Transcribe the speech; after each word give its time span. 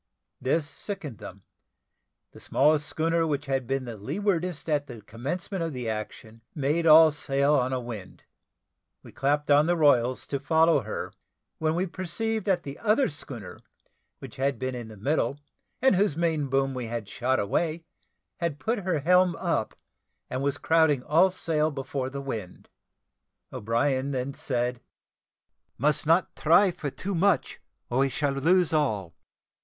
This 0.41 0.67
sickened 0.67 1.19
them; 1.19 1.43
the 2.31 2.39
smallest 2.39 2.87
schooner 2.87 3.27
which 3.27 3.45
had 3.45 3.67
been 3.67 3.85
the 3.85 3.97
leewardest 3.99 4.67
at 4.67 4.87
the 4.87 5.03
commencement 5.03 5.63
of 5.63 5.73
the 5.73 5.87
action, 5.87 6.41
made 6.55 6.87
all 6.87 7.11
sail 7.11 7.53
on 7.53 7.71
a 7.71 7.79
wind. 7.79 8.23
We 9.03 9.11
clapped 9.11 9.51
on 9.51 9.67
the 9.67 9.75
royals 9.77 10.25
to 10.25 10.39
follow 10.39 10.81
her, 10.81 11.13
when 11.59 11.75
we 11.75 11.85
perceived 11.85 12.47
that 12.47 12.63
the 12.63 12.79
other 12.79 13.09
schooner, 13.09 13.59
which 14.17 14.37
had 14.37 14.57
been 14.57 14.73
in 14.73 14.87
the 14.87 14.97
middle, 14.97 15.39
and 15.83 15.95
whose 15.95 16.17
main 16.17 16.47
boom 16.47 16.73
we 16.73 16.87
had 16.87 17.07
shot 17.07 17.39
away, 17.39 17.83
had 18.37 18.57
put 18.57 18.79
her 18.79 19.01
helm 19.01 19.35
up, 19.35 19.77
and 20.31 20.41
was 20.41 20.57
crowding 20.57 21.03
all 21.03 21.29
sail 21.29 21.69
before 21.69 22.09
the 22.09 22.21
wind. 22.21 22.69
O'Brien 23.53 24.09
then 24.09 24.33
said, 24.33 24.81
"Must 25.77 26.07
not 26.07 26.35
try 26.35 26.71
for 26.71 26.89
too 26.89 27.13
much, 27.13 27.59
or 27.91 27.99
we 27.99 28.09
shall 28.09 28.33
lose 28.33 28.73
all. 28.73 29.13